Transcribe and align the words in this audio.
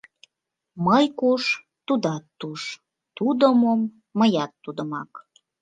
Мый 0.85 1.05
куш— 1.19 1.43
тудат 1.87 2.23
туш, 2.39 2.61
тудо 3.17 3.45
мом— 3.61 3.81
мыят 4.19 4.51
тудымак. 4.63 5.11